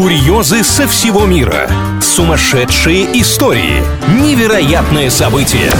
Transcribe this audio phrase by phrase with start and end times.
[0.00, 1.70] Курьезы со всего мира.
[2.00, 3.82] Сумасшедшие истории.
[4.22, 5.70] Невероятные события.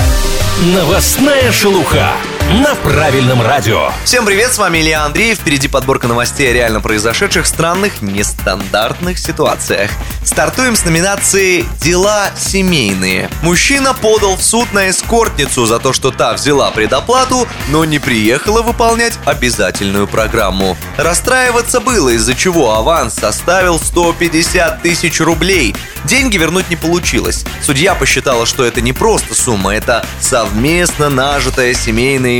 [0.74, 2.12] Новостная шелуха
[2.50, 3.90] на правильном радио.
[4.04, 5.38] Всем привет, с вами Илья Андреев.
[5.38, 9.92] Впереди подборка новостей о реально произошедших странных, нестандартных ситуациях.
[10.24, 13.30] Стартуем с номинации «Дела семейные».
[13.42, 18.62] Мужчина подал в суд на эскортницу за то, что та взяла предоплату, но не приехала
[18.62, 20.76] выполнять обязательную программу.
[20.96, 25.74] Расстраиваться было, из-за чего аванс составил 150 тысяч рублей.
[26.04, 27.44] Деньги вернуть не получилось.
[27.62, 31.74] Судья посчитала, что это не просто сумма, это совместно нажитое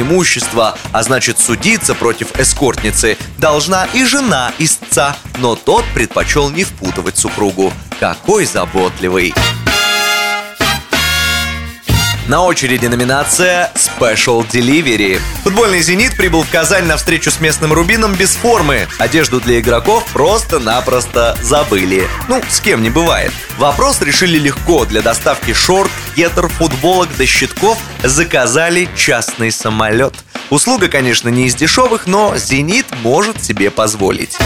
[0.00, 6.64] семейное имущество, а значит судиться против эскортницы должна и жена истца, но тот предпочел не
[6.64, 7.72] впутывать супругу.
[7.98, 9.34] Какой заботливый!
[12.30, 15.20] На очереди номинация Special Delivery.
[15.42, 18.86] Футбольный «Зенит» прибыл в Казань на встречу с местным «Рубином» без формы.
[19.00, 22.06] Одежду для игроков просто-напросто забыли.
[22.28, 23.32] Ну, с кем не бывает.
[23.58, 24.84] Вопрос решили легко.
[24.84, 30.14] Для доставки шорт, гетер, футболок до щитков заказали частный самолет.
[30.50, 34.38] Услуга, конечно, не из дешевых, но «Зенит» может себе позволить.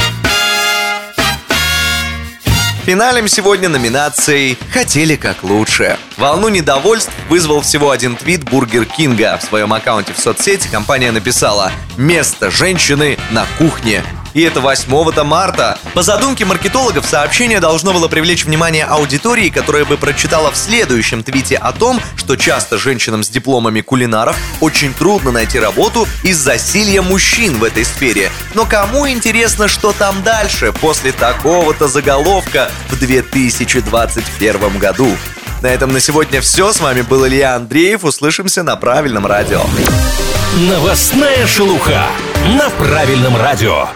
[2.85, 5.97] Финалем сегодня номинацией «Хотели как лучше».
[6.19, 9.39] Волну недовольств вызвал всего один твит Бургер Кинга.
[9.39, 14.03] В своем аккаунте в соцсети компания написала «Место женщины на кухне».
[14.35, 15.79] И это 8 марта.
[15.95, 21.57] По задумке маркетологов, сообщение должно было привлечь внимание аудитории, которая бы прочитала в следующем твите
[21.57, 27.59] о том, что часто женщинам с дипломами кулинаров очень трудно найти работу из-за силья мужчин
[27.59, 28.31] в этой сфере.
[28.55, 35.17] Но кому интересно, что там дальше после такого-то заголовка в 2021 году?
[35.63, 36.73] На этом на сегодня все.
[36.73, 38.05] С вами был Илья Андреев.
[38.05, 39.63] Услышимся на правильном радио.
[40.69, 42.07] Новостная шелуха
[42.59, 43.89] на правильном радио.